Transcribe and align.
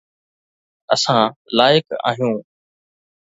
اسان 0.93 1.29
لائق 1.57 1.87
آهيون 2.07 2.43